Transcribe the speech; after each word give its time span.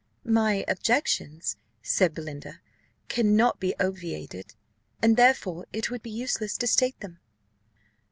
"My 0.25 0.65
objections," 0.67 1.57
said 1.83 2.15
Belinda, 2.15 2.59
"cannot 3.07 3.59
be 3.59 3.79
obviated, 3.79 4.55
and 4.99 5.15
therefore 5.15 5.67
it 5.71 5.91
would 5.91 6.01
be 6.01 6.09
useless 6.09 6.57
to 6.57 6.65
state 6.65 6.99
them." 7.01 7.19